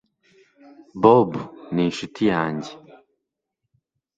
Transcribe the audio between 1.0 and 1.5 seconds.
bob